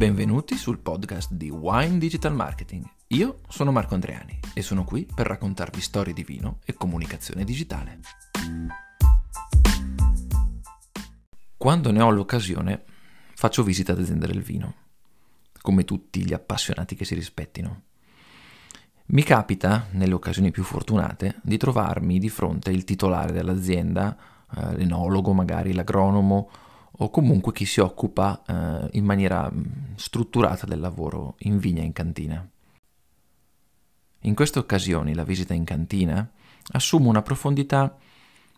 [0.00, 2.82] Benvenuti sul podcast di Wine Digital Marketing.
[3.08, 8.00] Io sono Marco Andreani e sono qui per raccontarvi storie di vino e comunicazione digitale.
[11.54, 12.82] Quando ne ho l'occasione,
[13.34, 14.74] faccio visita ad aziende del vino,
[15.60, 17.82] come tutti gli appassionati che si rispettino.
[19.08, 24.16] Mi capita, nelle occasioni più fortunate, di trovarmi di fronte il titolare dell'azienda,
[24.56, 26.48] eh, l'enologo magari, l'agronomo
[27.02, 31.86] o comunque chi si occupa eh, in maniera mm, strutturata del lavoro in vigna e
[31.86, 32.46] in cantina.
[34.24, 36.28] In queste occasioni la visita in cantina
[36.72, 37.96] assume una profondità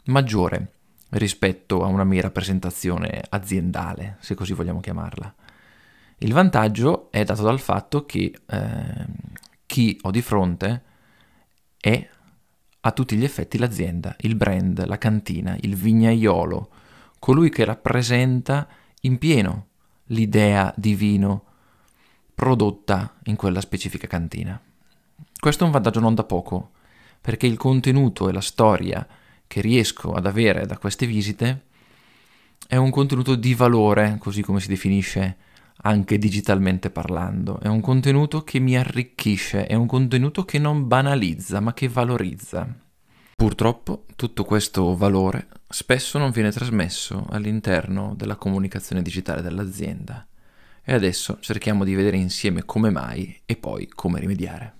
[0.06, 0.72] maggiore
[1.10, 5.34] rispetto a una mera presentazione aziendale, se così vogliamo chiamarla.
[6.18, 9.06] Il vantaggio è dato dal fatto che eh,
[9.66, 10.82] chi ho di fronte
[11.78, 12.08] è
[12.80, 16.70] a tutti gli effetti l'azienda, il brand, la cantina, il vignaiolo,
[17.22, 18.66] colui che rappresenta
[19.02, 19.68] in pieno
[20.06, 21.44] l'idea di vino
[22.34, 24.60] prodotta in quella specifica cantina.
[25.38, 26.72] Questo è un vantaggio non da poco,
[27.20, 29.06] perché il contenuto e la storia
[29.46, 31.66] che riesco ad avere da queste visite
[32.66, 35.36] è un contenuto di valore, così come si definisce
[35.82, 37.60] anche digitalmente parlando.
[37.60, 42.90] È un contenuto che mi arricchisce, è un contenuto che non banalizza, ma che valorizza.
[43.42, 50.24] Purtroppo tutto questo valore spesso non viene trasmesso all'interno della comunicazione digitale dell'azienda
[50.80, 54.74] e adesso cerchiamo di vedere insieme come mai e poi come rimediare.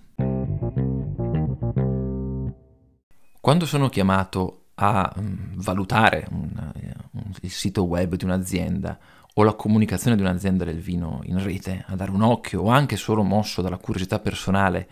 [3.41, 6.71] Quando sono chiamato a um, valutare un,
[7.11, 8.97] un, il sito web di un'azienda
[9.33, 12.95] o la comunicazione di un'azienda del vino in rete, a dare un occhio o anche
[12.95, 14.87] solo mosso dalla curiosità personale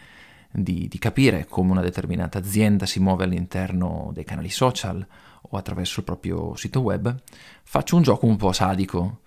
[0.52, 5.06] di, di capire come una determinata azienda si muove all'interno dei canali social
[5.42, 7.16] o attraverso il proprio sito web,
[7.64, 9.22] faccio un gioco un po' sadico.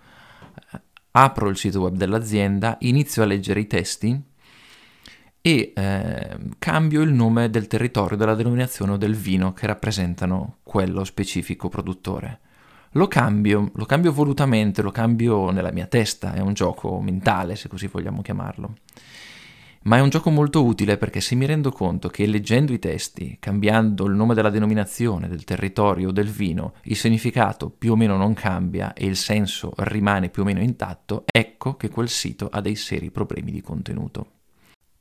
[1.11, 4.21] Apro il sito web dell'azienda, inizio a leggere i testi
[5.41, 11.03] e eh, cambio il nome del territorio, della denominazione o del vino che rappresentano quello
[11.05, 12.39] specifico produttore.
[12.91, 17.69] Lo cambio, lo cambio volutamente, lo cambio nella mia testa, è un gioco mentale se
[17.69, 18.75] così vogliamo chiamarlo
[19.85, 23.37] ma è un gioco molto utile perché se mi rendo conto che leggendo i testi,
[23.39, 28.33] cambiando il nome della denominazione, del territorio, del vino, il significato più o meno non
[28.33, 32.75] cambia e il senso rimane più o meno intatto, ecco che quel sito ha dei
[32.75, 34.31] seri problemi di contenuto.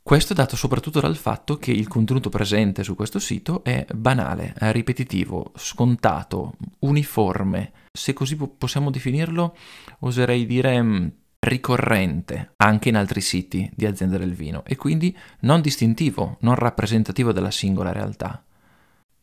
[0.02, 4.52] Questo è dato soprattutto dal fatto che il contenuto presente su questo sito è banale,
[4.54, 7.72] ripetitivo, scontato, uniforme.
[7.90, 9.56] Se così possiamo definirlo,
[10.00, 11.06] oserei dire mm,
[11.44, 17.32] ricorrente anche in altri siti di aziende del vino e quindi non distintivo, non rappresentativo
[17.32, 18.42] della singola realtà.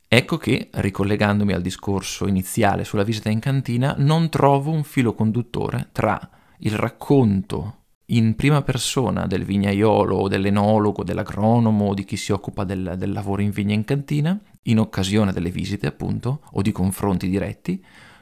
[0.07, 5.89] Ecco che, ricollegandomi al discorso iniziale sulla visita in cantina, non trovo un filo conduttore
[5.91, 7.77] tra il racconto
[8.07, 13.13] in prima persona del vignaiolo o dell'enologo, dell'agronomo o di chi si occupa del, del
[13.13, 17.81] lavoro in vigna in cantina, in occasione delle visite appunto, o di confronti diretti,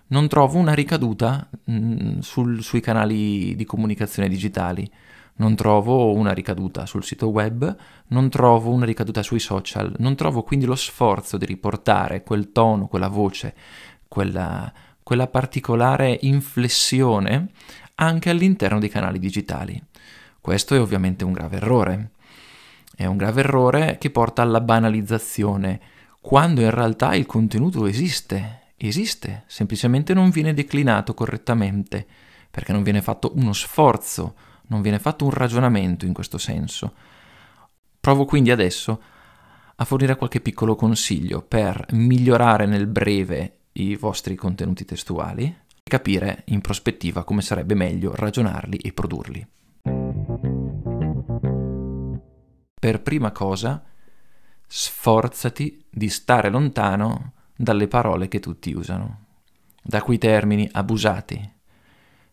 [0.10, 4.90] non trovo una ricaduta mh, mm, sul, sui canali di comunicazione digitali,
[5.36, 7.76] non trovo una ricaduta sul sito web,
[8.08, 12.88] non trovo una ricaduta sui social, non trovo quindi lo sforzo di riportare quel tono,
[12.88, 13.56] quella voce,
[14.08, 14.72] quella,
[15.02, 17.52] quella particolare inflessione
[17.96, 19.82] anche all'interno dei canali digitali.
[20.42, 22.12] Questo è ovviamente un grave errore.
[22.96, 25.80] È un grave errore che porta alla banalizzazione,
[26.20, 32.06] quando in realtà il contenuto esiste esiste, semplicemente non viene declinato correttamente,
[32.50, 34.36] perché non viene fatto uno sforzo,
[34.68, 36.94] non viene fatto un ragionamento in questo senso.
[38.00, 39.02] Provo quindi adesso
[39.76, 46.44] a fornire qualche piccolo consiglio per migliorare nel breve i vostri contenuti testuali e capire
[46.48, 49.48] in prospettiva come sarebbe meglio ragionarli e produrli.
[52.80, 53.84] Per prima cosa,
[54.66, 59.26] sforzati di stare lontano dalle parole che tutti usano,
[59.84, 61.56] da quei termini abusati.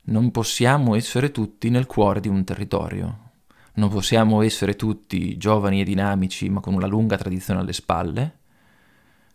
[0.03, 3.31] Non possiamo essere tutti nel cuore di un territorio.
[3.75, 8.39] Non possiamo essere tutti giovani e dinamici ma con una lunga tradizione alle spalle.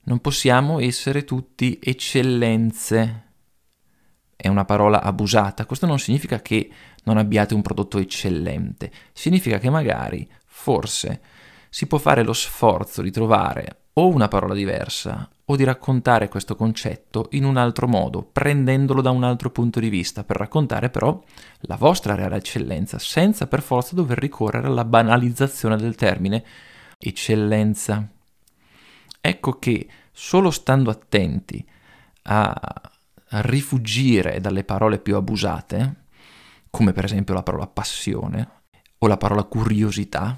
[0.03, 3.23] Non possiamo essere tutti eccellenze.
[4.33, 5.65] È una parola abusata.
[5.65, 6.71] Questo non significa che
[7.03, 8.89] non abbiate un prodotto eccellente.
[9.11, 11.21] Significa che magari, forse,
[11.69, 16.55] si può fare lo sforzo di trovare o una parola diversa o di raccontare questo
[16.55, 21.21] concetto in un altro modo, prendendolo da un altro punto di vista, per raccontare però
[21.61, 26.43] la vostra reale eccellenza, senza per forza dover ricorrere alla banalizzazione del termine
[26.97, 28.07] eccellenza.
[29.19, 31.65] Ecco che solo stando attenti
[32.23, 32.81] a,
[33.33, 35.95] rifugire dalle parole più abusate,
[36.69, 38.49] come per esempio la parola passione
[38.97, 40.37] o la parola curiosità,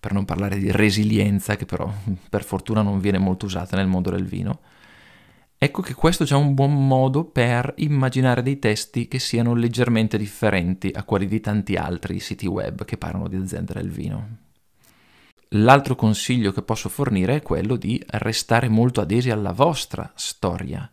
[0.00, 1.92] per non parlare di resilienza, che però
[2.28, 4.60] per fortuna non viene molto usata nel mondo del vino,
[5.56, 10.16] ecco che questo è già un buon modo per immaginare dei testi che siano leggermente
[10.16, 14.46] differenti a quelli di tanti altri siti web che parlano di aziende del vino.
[15.52, 20.88] L'altro consiglio che posso fornire è quello di restare molto adesi alla vostra storia,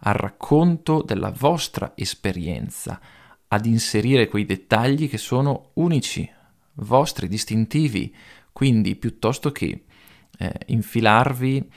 [0.00, 3.00] al racconto della vostra esperienza,
[3.48, 6.30] ad inserire quei dettagli che sono unici,
[6.74, 8.14] vostri, distintivi,
[8.54, 9.84] quindi piuttosto che
[10.38, 11.70] eh, infilarvi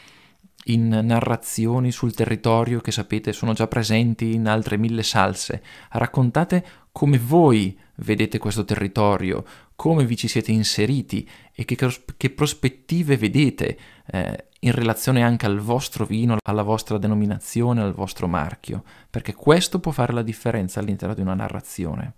[0.65, 7.17] in narrazioni sul territorio che sapete sono già presenti in altre mille salse, raccontate come
[7.17, 9.43] voi vedete questo territorio,
[9.75, 11.75] come vi ci siete inseriti e che,
[12.15, 13.77] che prospettive vedete
[14.11, 19.79] eh, in relazione anche al vostro vino, alla vostra denominazione, al vostro marchio, perché questo
[19.79, 22.13] può fare la differenza all'interno di una narrazione,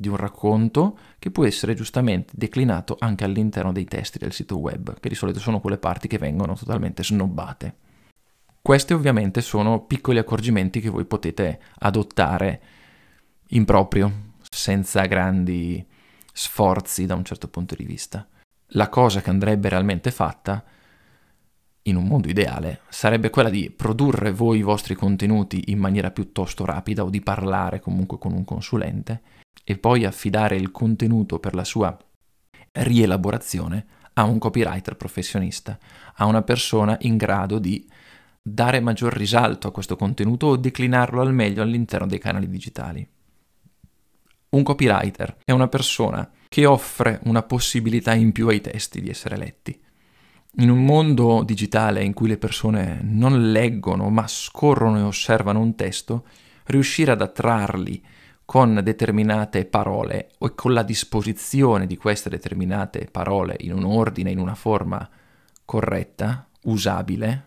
[0.00, 5.00] di un racconto che può essere giustamente declinato anche all'interno dei testi del sito web,
[5.00, 7.74] che di solito sono quelle parti che vengono totalmente snobbate.
[8.62, 12.62] Questi ovviamente sono piccoli accorgimenti che voi potete adottare
[13.48, 15.84] in proprio, senza grandi
[16.32, 18.24] sforzi da un certo punto di vista.
[18.72, 20.64] La cosa che andrebbe realmente fatta
[21.88, 26.64] in un mondo ideale sarebbe quella di produrre voi i vostri contenuti in maniera piuttosto
[26.64, 29.22] rapida o di parlare comunque con un consulente
[29.64, 31.96] e poi affidare il contenuto per la sua
[32.72, 35.78] rielaborazione a un copywriter professionista,
[36.16, 37.88] a una persona in grado di
[38.42, 43.06] dare maggior risalto a questo contenuto o declinarlo al meglio all'interno dei canali digitali.
[44.50, 49.36] Un copywriter è una persona che offre una possibilità in più ai testi di essere
[49.36, 49.78] letti
[50.60, 55.74] in un mondo digitale in cui le persone non leggono ma scorrono e osservano un
[55.74, 56.26] testo,
[56.64, 58.02] riuscire ad attrarli
[58.44, 64.38] con determinate parole o con la disposizione di queste determinate parole in un ordine, in
[64.38, 65.08] una forma
[65.64, 67.44] corretta, usabile,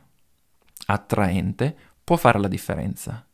[0.86, 3.26] attraente, può fare la differenza.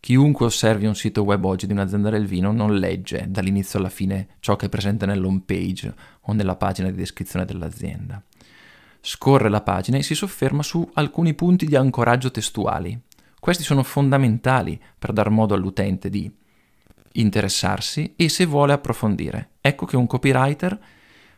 [0.00, 4.36] Chiunque osservi un sito web oggi di un'azienda del vino non legge dall'inizio alla fine
[4.38, 8.22] ciò che è presente nell'home page o nella pagina di descrizione dell'azienda.
[9.00, 12.98] Scorre la pagina e si sofferma su alcuni punti di ancoraggio testuali.
[13.38, 16.30] Questi sono fondamentali per dar modo all'utente di
[17.12, 19.50] interessarsi e se vuole approfondire.
[19.60, 20.78] Ecco che un copywriter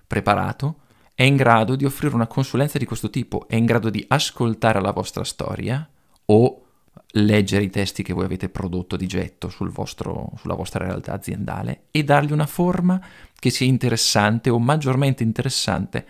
[0.07, 0.77] preparato
[1.15, 4.81] è in grado di offrire una consulenza di questo tipo, è in grado di ascoltare
[4.81, 5.87] la vostra storia
[6.27, 6.65] o
[7.13, 11.85] leggere i testi che voi avete prodotto di getto sul vostro, sulla vostra realtà aziendale
[11.91, 13.01] e dargli una forma
[13.39, 16.07] che sia interessante o maggiormente interessante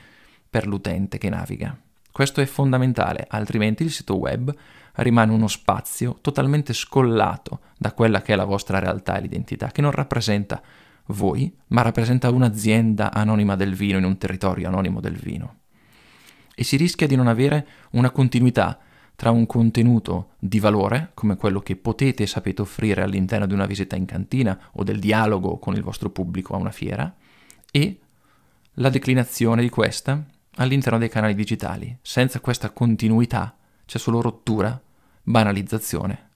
[0.50, 1.78] per l'utente che naviga.
[2.12, 4.52] Questo è fondamentale, altrimenti il sito web
[4.96, 9.80] rimane uno spazio totalmente scollato da quella che è la vostra realtà e l'identità, che
[9.80, 10.60] non rappresenta
[11.06, 15.58] voi, ma rappresenta un'azienda anonima del vino in un territorio anonimo del vino.
[16.54, 18.78] E si rischia di non avere una continuità
[19.14, 23.66] tra un contenuto di valore, come quello che potete e sapete offrire all'interno di una
[23.66, 27.14] visita in cantina o del dialogo con il vostro pubblico a una fiera,
[27.70, 27.98] e
[28.74, 30.24] la declinazione di questa
[30.60, 31.96] all'interno dei canali digitali.
[32.00, 34.80] Senza questa continuità c'è solo rottura,
[35.22, 36.30] banalizzazione,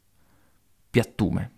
[0.90, 1.52] piattume.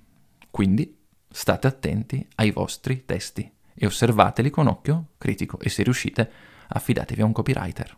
[0.50, 0.96] Quindi
[1.28, 6.30] state attenti ai vostri testi e osservateli con occhio critico e se riuscite
[6.68, 7.96] affidatevi a un copywriter.